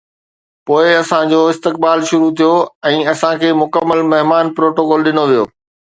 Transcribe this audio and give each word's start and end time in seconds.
پوءِ 0.65 0.85
اسان 1.01 1.23
جو 1.33 1.39
استقبال 1.53 1.99
شروع 2.09 2.31
ٿيو 2.39 2.53
۽ 2.93 2.97
اسان 3.13 3.33
کي 3.45 3.49
مڪمل 3.61 3.99
مهمان 4.15 4.45
پروٽوڪول 4.61 4.99
ڏنو 5.09 5.23
ويو. 5.33 5.45